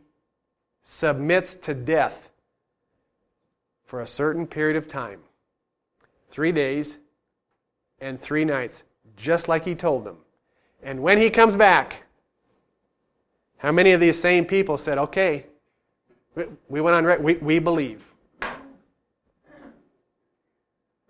[0.84, 2.30] submits to death
[3.86, 5.22] for a certain period of time.
[6.30, 6.98] Three days
[8.02, 8.84] and three nights,
[9.16, 10.18] just like he told them.
[10.84, 12.04] And when he comes back,
[13.58, 15.46] how many of these same people said, okay,
[16.68, 18.04] we went on, we, we believe.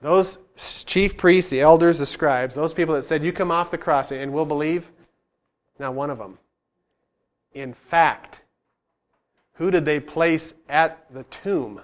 [0.02, 0.38] Those
[0.86, 4.12] chief priests, the elders, the scribes, those people that said, You come off the cross
[4.12, 4.92] and we'll believe,
[5.80, 6.38] not one of them.
[7.54, 8.42] In fact,
[9.54, 11.82] who did they place at the tomb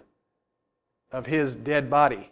[1.12, 2.30] of his dead body?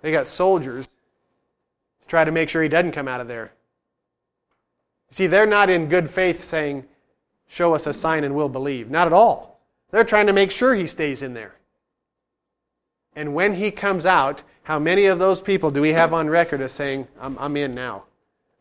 [0.00, 3.52] They got soldiers to try to make sure he doesn't come out of there.
[5.10, 6.84] See, they're not in good faith saying,
[7.48, 8.90] Show us a sign and we'll believe.
[8.90, 9.60] Not at all.
[9.90, 11.54] They're trying to make sure he stays in there.
[13.14, 16.62] And when he comes out, How many of those people do we have on record
[16.62, 18.04] as saying, I'm, I'm in now?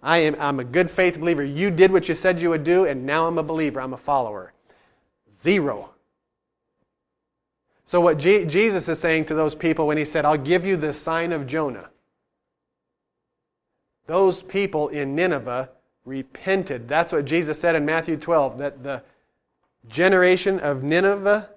[0.04, 1.44] I am, I'm a good faith believer.
[1.44, 3.80] You did what you said you would do, and now I'm a believer.
[3.80, 4.54] I'm a follower.
[5.42, 5.92] Zero.
[7.86, 10.94] So, what Jesus is saying to those people when he said, I'll give you the
[10.94, 11.90] sign of Jonah,
[14.08, 15.70] those people in Nineveh
[16.06, 16.88] repented.
[16.88, 19.04] That's what Jesus said in Matthew 12, that the
[19.88, 21.50] generation of Nineveh,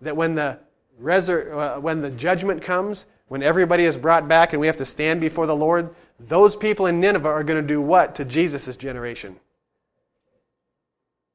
[0.00, 0.58] that when the,
[1.00, 4.86] resur- uh, when the judgment comes, when everybody is brought back and we have to
[4.86, 8.76] stand before the Lord, those people in Nineveh are going to do what to Jesus'
[8.76, 9.36] generation?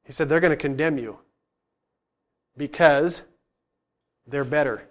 [0.04, 1.18] He said they're going to condemn you
[2.56, 3.22] because
[4.26, 4.86] they're better.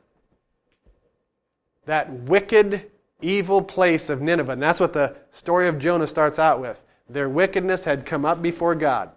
[1.86, 2.90] That wicked,
[3.22, 6.82] evil place of Nineveh, and that's what the story of Jonah starts out with.
[7.10, 9.12] Their wickedness had come up before God.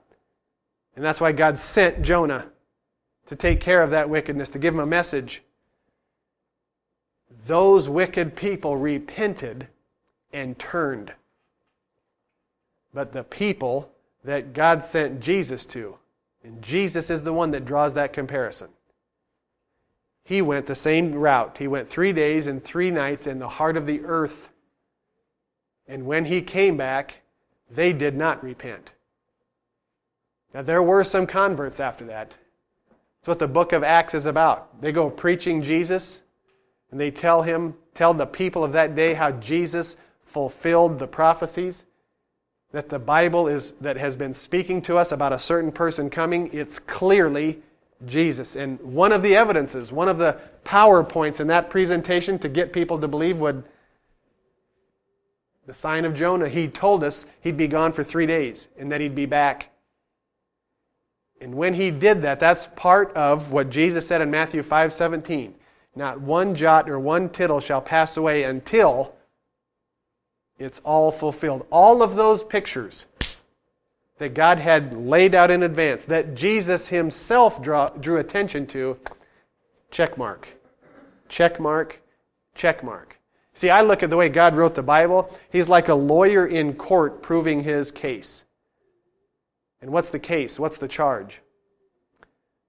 [0.95, 2.47] And that's why God sent Jonah
[3.27, 5.43] to take care of that wickedness, to give him a message.
[7.47, 9.69] Those wicked people repented
[10.37, 11.13] and turned.
[12.93, 13.91] But the people
[14.23, 15.97] that God sent Jesus to,
[16.45, 18.69] and Jesus is the one that draws that comparison.
[20.25, 21.57] He went the same route.
[21.59, 24.51] He went three days and three nights in the heart of the earth.
[25.89, 27.23] And when he came back,
[27.71, 28.91] they did not repent.
[30.53, 32.35] Now, there were some converts after that.
[33.21, 34.83] That's what the book of Acts is about.
[34.83, 36.21] They go preaching Jesus,
[36.91, 39.97] and they tell him, tell the people of that day how Jesus
[40.37, 41.85] fulfilled the prophecies
[42.71, 46.51] that the Bible is that has been speaking to us about a certain person coming.
[46.53, 47.63] It's clearly
[48.05, 48.55] Jesus.
[48.55, 53.01] And one of the evidences, one of the PowerPoints in that presentation to get people
[53.01, 53.65] to believe would
[55.67, 59.01] the sign of Jonah, he told us he'd be gone for three days and that
[59.01, 59.71] he'd be back.
[61.41, 65.55] And when he did that, that's part of what Jesus said in Matthew 5 17.
[65.95, 69.16] Not one jot or one tittle shall pass away until
[70.59, 71.67] it's all fulfilled.
[71.71, 73.07] All of those pictures
[74.19, 78.99] that God had laid out in advance, that Jesus himself draw, drew attention to,
[79.91, 80.49] check mark.
[81.29, 82.01] Check mark,
[82.55, 83.19] check mark.
[83.55, 85.35] See, I look at the way God wrote the Bible.
[85.51, 88.43] He's like a lawyer in court proving his case.
[89.81, 90.59] And what's the case?
[90.59, 91.41] What's the charge?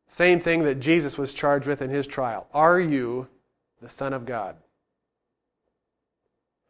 [0.10, 2.48] Same thing that Jesus was charged with in his trial.
[2.54, 3.28] Are you
[3.82, 4.56] the Son of God?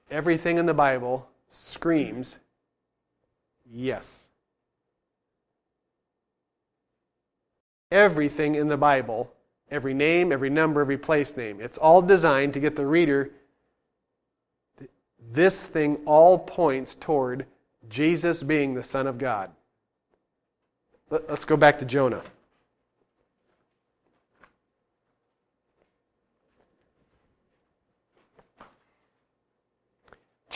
[0.09, 2.37] Everything in the Bible screams
[3.69, 4.23] yes.
[7.91, 9.31] Everything in the Bible,
[9.71, 13.31] every name, every number, every place name, it's all designed to get the reader
[15.33, 17.45] this thing all points toward
[17.89, 19.51] Jesus being the Son of God.
[21.09, 22.23] Let's go back to Jonah.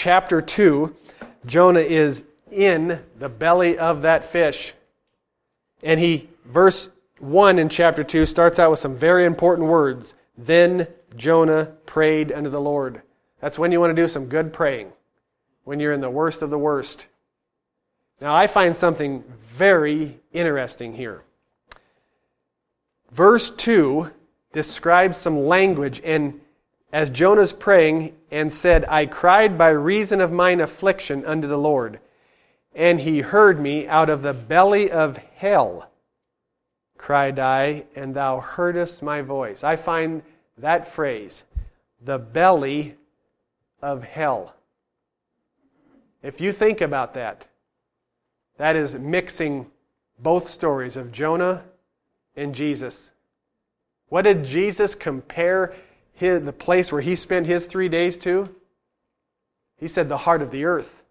[0.03, 0.95] Chapter 2,
[1.45, 4.73] Jonah is in the belly of that fish.
[5.83, 10.15] And he, verse 1 in chapter 2, starts out with some very important words.
[10.35, 13.03] Then Jonah prayed unto the Lord.
[13.41, 14.91] That's when you want to do some good praying,
[15.65, 17.05] when you're in the worst of the worst.
[18.19, 21.21] Now, I find something very interesting here.
[23.11, 24.09] Verse 2
[24.51, 26.41] describes some language, and
[26.91, 31.99] as Jonah's praying and said, I cried by reason of mine affliction unto the Lord,
[32.75, 35.89] and he heard me out of the belly of hell,
[36.97, 39.63] cried I, and thou heardest my voice.
[39.63, 40.21] I find
[40.57, 41.43] that phrase,
[42.03, 42.95] the belly
[43.81, 44.55] of hell.
[46.21, 47.45] If you think about that,
[48.57, 49.65] that is mixing
[50.19, 51.63] both stories of Jonah
[52.35, 53.09] and Jesus.
[54.09, 55.73] What did Jesus compare
[56.21, 58.55] his, the place where he spent his three days to?
[59.77, 61.01] He said the heart of the earth.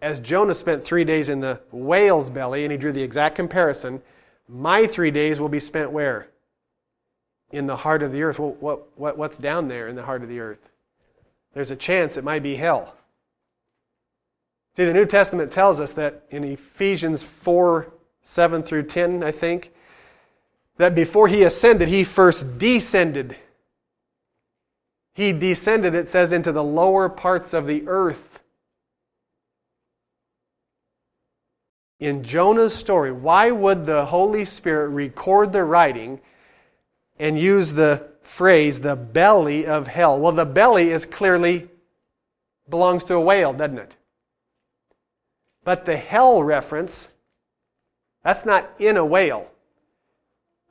[0.00, 4.02] As Jonah spent three days in the whale's belly, and he drew the exact comparison,
[4.48, 6.28] my three days will be spent where?
[7.52, 8.38] In the heart of the earth.
[8.38, 10.68] Well, what, what, what's down there in the heart of the earth?
[11.54, 12.94] there's a chance it might be hell.
[14.76, 17.92] See, the New Testament tells us that in Ephesians 4
[18.24, 19.72] 7 through 10, I think,
[20.76, 23.36] that before he ascended, he first descended.
[25.14, 28.42] He descended, it says, into the lower parts of the earth.
[32.00, 36.20] In Jonah's story, why would the Holy Spirit record the writing
[37.18, 40.18] and use the phrase, the belly of hell.
[40.18, 41.68] Well, the belly is clearly
[42.68, 43.96] belongs to a whale, doesn't it?
[45.64, 47.08] But the hell reference,
[48.24, 49.48] that's not in a whale.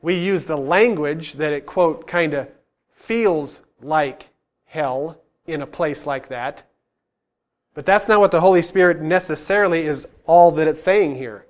[0.02, 2.50] We use the language that it, quote, kind of
[2.94, 4.28] feels like
[4.72, 6.64] hell in a place like that.
[7.74, 11.46] But that's not what the Holy Spirit necessarily is all that it's saying here.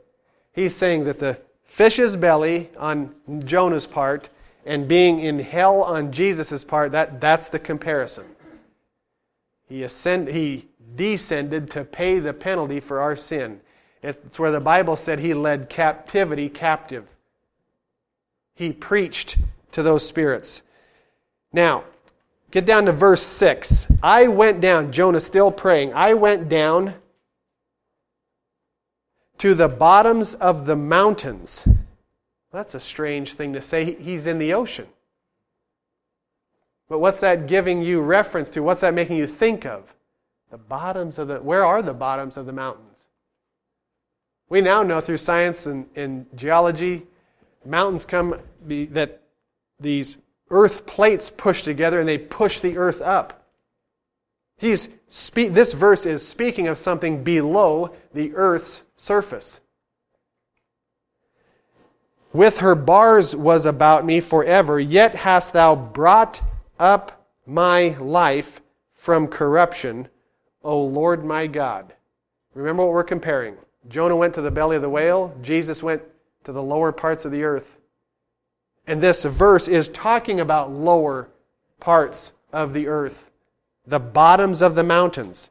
[0.53, 3.13] He's saying that the fish's belly on
[3.45, 4.29] Jonah's part
[4.65, 8.25] and being in hell on Jesus' part, that, that's the comparison.
[9.69, 13.61] He, ascend, he descended to pay the penalty for our sin.
[14.01, 17.05] It's where the Bible said he led captivity captive.
[18.55, 19.37] He preached
[19.73, 20.63] to those spirits.
[21.53, 21.83] Now,
[22.51, 23.87] get down to verse 6.
[24.03, 26.95] I went down, Jonah still praying, I went down
[29.39, 31.65] to the bottoms of the mountains.
[32.51, 33.95] That's a strange thing to say.
[33.95, 34.87] He's in the ocean.
[36.89, 38.61] But what's that giving you reference to?
[38.61, 39.95] What's that making you think of?
[40.51, 42.87] The bottoms of the, where are the bottoms of the mountains?
[44.49, 47.07] We now know through science and, and geology,
[47.65, 48.35] mountains come
[48.67, 49.21] be, that
[49.79, 50.17] these
[50.51, 53.47] earth plates push together and they push the earth up.
[54.57, 59.59] He's spe- this verse is speaking of something below the earth's surface.
[62.33, 66.41] With her bars was about me forever, yet hast thou brought
[66.79, 68.61] up my life
[68.93, 70.07] from corruption,
[70.63, 71.93] O Lord my God.
[72.53, 73.57] Remember what we're comparing.
[73.89, 76.03] Jonah went to the belly of the whale, Jesus went
[76.43, 77.77] to the lower parts of the earth.
[78.87, 81.29] And this verse is talking about lower
[81.79, 83.29] parts of the earth,
[83.85, 85.49] the bottoms of the mountains,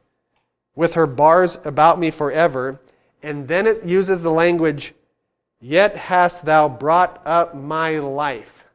[0.75, 2.79] with her bars about me forever.
[3.23, 4.93] And then it uses the language,
[5.63, 8.65] Yet hast thou brought up my life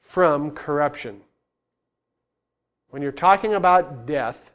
[0.00, 1.20] from corruption.
[2.88, 4.52] When you're talking about death,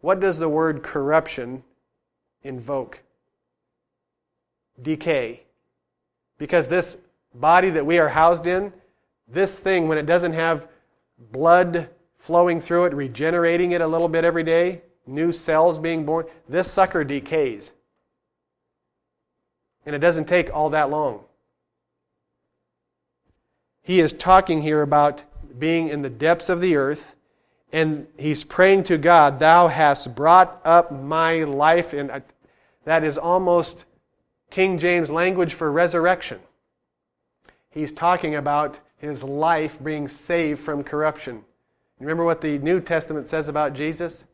[0.00, 1.62] what does the word corruption
[2.42, 3.02] invoke
[4.80, 5.42] decay.
[6.38, 6.96] Because this
[7.40, 8.72] body that we are housed in,
[9.26, 10.66] this thing, when it doesn't have
[11.32, 16.26] blood flowing through it, regenerating it a little bit every day, new cells being born,
[16.48, 17.70] this sucker decays.
[19.86, 21.24] And it doesn't take all that long.
[23.82, 25.22] He is talking here about
[25.58, 27.14] being in the depths of the earth,
[27.72, 31.92] and he's praying to God, Thou hast brought up my life.
[31.92, 32.22] And
[32.84, 33.84] that is almost
[34.50, 36.40] King James language for resurrection.
[37.70, 41.44] He's talking about his life being saved from corruption.
[42.00, 44.24] Remember what the New Testament says about Jesus?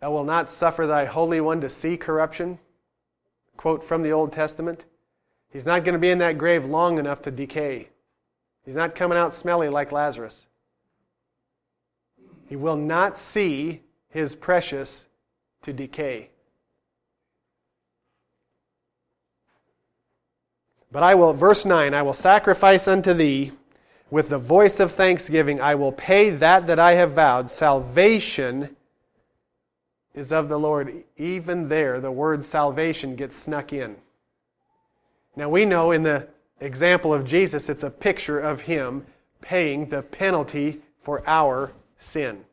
[0.00, 2.58] Thou wilt not suffer thy Holy One to see corruption.
[3.56, 4.84] Quote from the Old Testament.
[5.52, 7.88] He's not going to be in that grave long enough to decay.
[8.64, 10.46] He's not coming out smelly like Lazarus.
[12.46, 15.06] He will not see his precious
[15.62, 16.30] to decay.
[20.92, 23.52] But I will, verse 9, I will sacrifice unto thee
[24.10, 25.60] with the voice of thanksgiving.
[25.60, 27.50] I will pay that that I have vowed.
[27.50, 28.76] Salvation
[30.14, 31.04] is of the Lord.
[31.16, 33.96] Even there, the word salvation gets snuck in.
[35.36, 36.26] Now we know in the
[36.60, 39.06] example of Jesus, it's a picture of him
[39.40, 42.44] paying the penalty for our sin,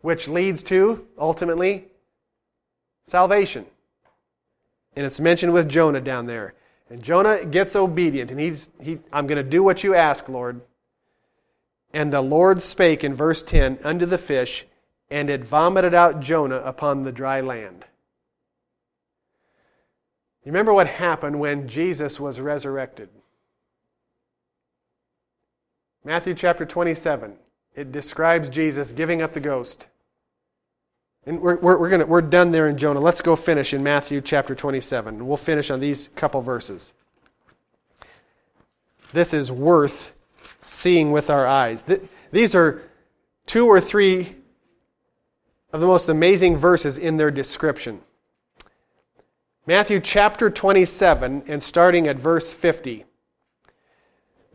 [0.00, 1.88] which leads to, ultimately,
[3.04, 3.66] salvation.
[4.96, 6.54] And it's mentioned with Jonah down there.
[6.92, 10.60] And Jonah gets obedient, and he's, he, I'm going to do what you ask, Lord.
[11.94, 14.66] And the Lord spake in verse 10 unto the fish,
[15.10, 17.86] and it vomited out Jonah upon the dry land.
[20.44, 23.08] You remember what happened when Jesus was resurrected?
[26.04, 27.38] Matthew chapter 27.
[27.74, 29.86] It describes Jesus giving up the ghost.
[31.24, 33.00] And we're, we're, we're, gonna, we're done there in Jonah.
[33.00, 35.26] Let's go finish in Matthew chapter 27.
[35.26, 36.92] We'll finish on these couple verses.
[39.12, 40.12] This is worth
[40.66, 41.84] seeing with our eyes.
[42.32, 42.82] These are
[43.46, 44.36] two or three
[45.72, 48.00] of the most amazing verses in their description.
[49.64, 53.04] Matthew chapter 27, and starting at verse 50.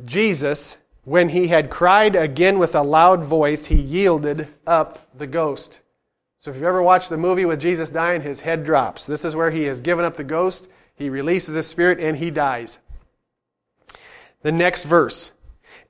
[0.04, 5.80] Jesus, when he had cried again with a loud voice, he yielded up the ghost.
[6.40, 9.06] So if you've ever watched the movie with Jesus dying, his head drops.
[9.06, 12.32] This is where he has given up the ghost, he releases his spirit, and he
[12.32, 12.78] dies.
[14.42, 15.32] The next verse.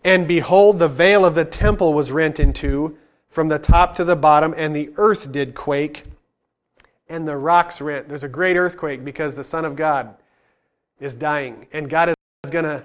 [0.04, 2.98] And behold, the veil of the temple was rent in two
[3.30, 6.04] from the top to the bottom, and the earth did quake,
[7.10, 8.08] and the rocks rent.
[8.08, 10.16] There's a great earthquake because the Son of God
[11.00, 12.10] is dying, and God
[12.44, 12.84] is going to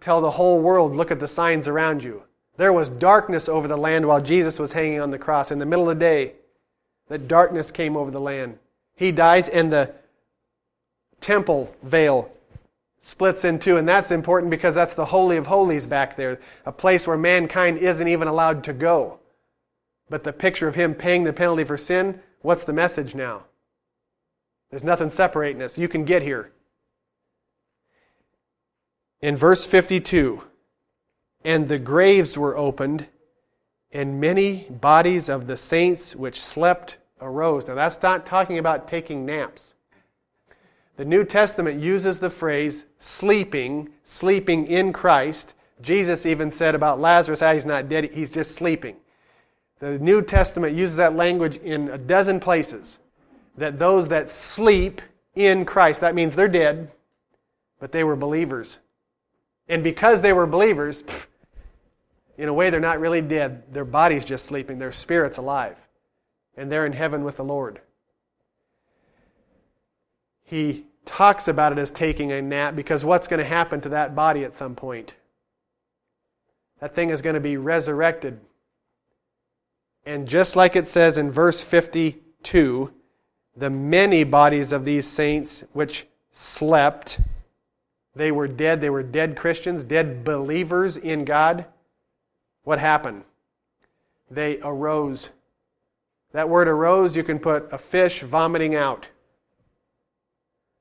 [0.00, 2.22] tell the whole world look at the signs around you.
[2.56, 5.66] There was darkness over the land while Jesus was hanging on the cross in the
[5.66, 6.34] middle of the day
[7.10, 8.56] that darkness came over the land.
[8.94, 9.92] He dies, and the
[11.20, 12.30] temple veil
[13.00, 16.72] splits in two, and that's important because that's the Holy of Holies back there, a
[16.72, 19.18] place where mankind isn't even allowed to go.
[20.08, 23.42] But the picture of him paying the penalty for sin, what's the message now?
[24.70, 25.76] There's nothing separating us.
[25.76, 26.52] You can get here.
[29.20, 30.44] In verse 52,
[31.44, 33.06] and the graves were opened,
[33.90, 37.66] and many bodies of the saints which slept arose.
[37.66, 39.74] Now, that's not talking about taking naps.
[40.96, 45.54] The New Testament uses the phrase sleeping, sleeping in Christ.
[45.80, 48.96] Jesus even said about Lazarus, ah, he's not dead, he's just sleeping.
[49.78, 52.98] The New Testament uses that language in a dozen places.
[53.56, 55.00] That those that sleep
[55.34, 56.90] in Christ, that means they're dead,
[57.78, 58.78] but they were believers.
[59.68, 61.02] And because they were believers,
[62.40, 63.62] in a way they're not really dead.
[63.72, 65.76] Their body's just sleeping, their spirit's alive.
[66.56, 67.80] And they're in heaven with the Lord.
[70.44, 74.14] He talks about it as taking a nap because what's going to happen to that
[74.14, 75.14] body at some point?
[76.80, 78.40] That thing is going to be resurrected.
[80.04, 82.92] And just like it says in verse 52,
[83.56, 87.20] the many bodies of these saints which slept,
[88.14, 91.66] they were dead, they were dead Christians, dead believers in God.
[92.64, 93.24] What happened?
[94.30, 95.30] They arose.
[96.32, 99.08] That word arose, you can put a fish vomiting out.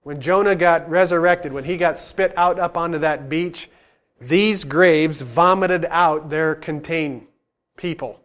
[0.04, 3.70] When Jonah got resurrected, when he got spit out up onto that beach,
[4.22, 7.28] these graves vomited out their contained
[7.78, 8.20] people.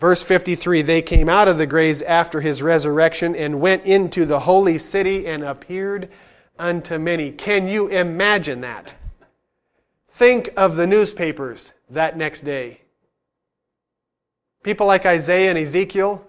[0.00, 4.40] Verse 53 They came out of the graves after his resurrection and went into the
[4.40, 6.10] holy city and appeared
[6.58, 7.30] unto many.
[7.30, 8.94] Can you imagine that?
[10.10, 12.82] Think of the newspapers that next day.
[14.64, 16.26] People like Isaiah and Ezekiel,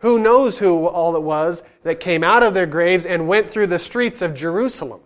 [0.00, 3.68] who knows who all it was that came out of their graves and went through
[3.68, 5.00] the streets of Jerusalem?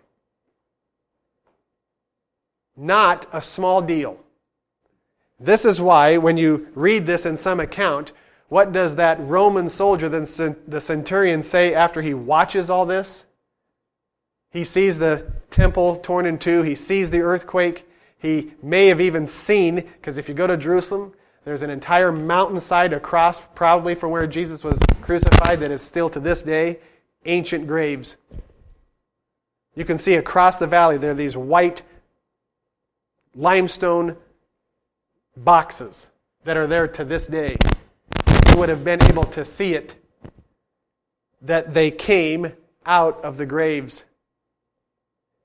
[2.76, 4.18] Not a small deal.
[5.38, 8.12] This is why, when you read this in some account,
[8.48, 13.24] what does that Roman soldier, the centurion, say after he watches all this?
[14.50, 17.86] He sees the temple torn in two, he sees the earthquake,
[18.16, 21.12] he may have even seen, because if you go to Jerusalem,
[21.48, 26.20] there's an entire mountainside across, probably from where Jesus was crucified, that is still to
[26.20, 26.78] this day
[27.24, 28.16] ancient graves.
[29.74, 31.80] You can see across the valley there are these white
[33.34, 34.18] limestone
[35.38, 36.08] boxes
[36.44, 37.56] that are there to this day.
[38.50, 39.94] You would have been able to see it
[41.40, 42.52] that they came
[42.84, 44.04] out of the graves.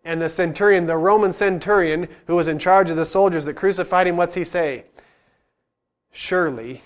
[0.03, 4.05] And the centurion, the Roman centurion who was in charge of the soldiers that crucified
[4.05, 4.83] him, what's he say?
[6.13, 6.83] Surely,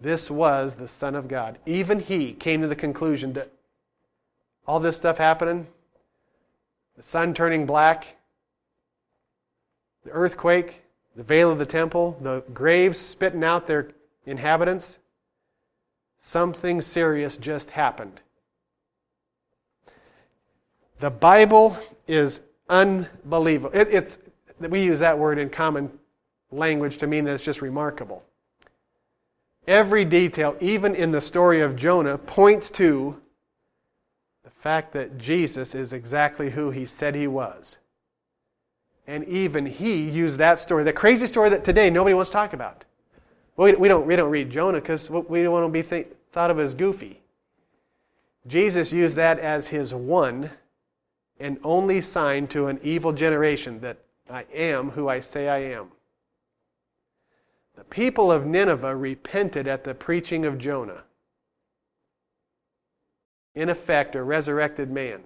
[0.00, 1.58] this was the Son of God.
[1.66, 3.52] Even he came to the conclusion that
[4.66, 5.66] all this stuff happening,
[6.96, 8.16] the sun turning black,
[10.04, 10.82] the earthquake,
[11.14, 13.90] the veil of the temple, the graves spitting out their
[14.24, 14.98] inhabitants,
[16.18, 18.20] something serious just happened.
[21.00, 21.76] The Bible
[22.08, 23.78] is unbelievable.
[23.78, 24.18] It, it's,
[24.58, 25.90] we use that word in common
[26.56, 28.24] language to mean that it's just remarkable.
[29.66, 33.20] Every detail, even in the story of Jonah, points to
[34.44, 37.76] the fact that Jesus is exactly who he said he was.
[39.08, 42.52] And even he used that story, the crazy story that today nobody wants to talk
[42.52, 42.84] about.
[43.56, 46.58] We, don't, we don't read Jonah because we don't want to be th- thought of
[46.58, 47.20] as goofy.
[48.46, 50.50] Jesus used that as his one
[51.40, 53.98] and only sign to an evil generation that
[54.30, 55.88] I am who I say I am.
[57.76, 61.04] The people of Nineveh repented at the preaching of Jonah.
[63.54, 65.22] In effect, a resurrected man.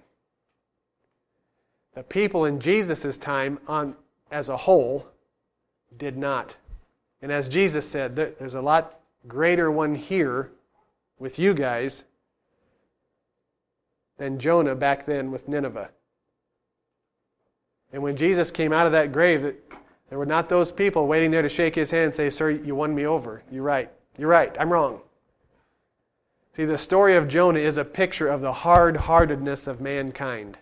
[1.95, 3.95] The people in Jesus' time, on,
[4.31, 5.07] as a whole,
[5.97, 6.57] did not.
[7.23, 10.51] And as Jesus said, there's a lot greater one here
[11.19, 12.03] with you guys
[14.19, 15.91] than Jonah back then with Nineveh.
[17.93, 19.57] And when Jesus came out of that grave,
[20.11, 22.75] there were not those people waiting there to shake his hand and say, Sir, you
[22.75, 23.43] won me over.
[23.51, 23.91] You're right.
[24.19, 24.55] You're right.
[24.59, 25.01] I'm wrong.
[26.55, 30.59] See, the story of Jonah is a picture of the hard heartedness of mankind.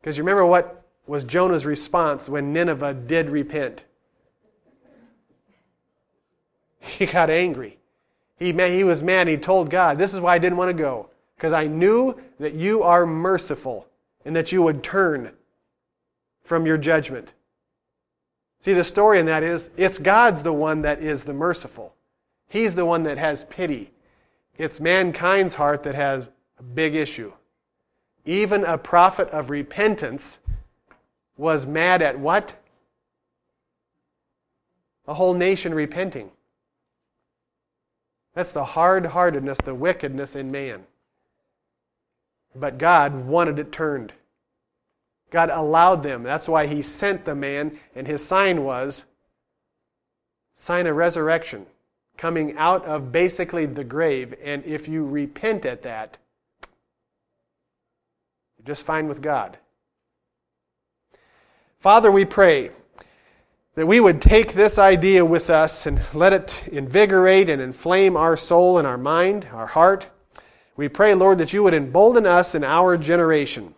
[0.00, 3.82] Because you remember what was Jonah's response when Nineveh did repent?
[6.80, 7.78] He got angry.
[8.38, 9.26] He, he was mad.
[9.26, 11.08] He told God, This is why I didn't want to go.
[11.34, 13.88] Because I knew that you are merciful
[14.24, 15.32] and that you would turn
[16.44, 17.32] from your judgment.
[18.64, 21.94] See, the story in that is it's God's the one that is the merciful.
[22.48, 23.90] He's the one that has pity.
[24.56, 27.34] It's mankind's heart that has a big issue.
[28.24, 30.38] even a prophet of repentance,
[31.36, 32.54] was mad at what?
[35.06, 36.30] A whole nation repenting.
[38.32, 40.84] That's the hard heartedness, the wickedness in man.
[42.56, 44.14] But God wanted it turned.
[45.34, 46.22] God allowed them.
[46.22, 49.04] That's why He sent the man, and his sign was
[50.54, 51.66] sign of resurrection,
[52.16, 54.32] coming out of basically the grave.
[54.40, 56.18] And if you repent at that,
[58.56, 59.58] you're just fine with God.
[61.80, 62.70] Father, we pray
[63.74, 68.36] that we would take this idea with us and let it invigorate and inflame our
[68.36, 70.06] soul and our mind, our heart.
[70.76, 73.74] We pray, Lord, that you would embolden us in our generation.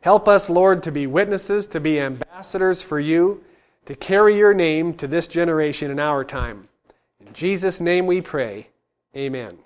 [0.00, 3.42] Help us, Lord, to be witnesses, to be ambassadors for you,
[3.86, 6.68] to carry your name to this generation in our time.
[7.20, 8.68] In Jesus' name we pray.
[9.16, 9.58] Amen.